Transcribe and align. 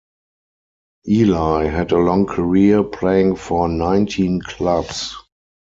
Ilie 1.05 1.69
had 1.69 1.91
a 1.91 1.99
long 1.99 2.25
career, 2.25 2.81
playing 2.83 3.35
for 3.35 3.67
nineteen 3.69 4.41
clubs. 4.41 5.15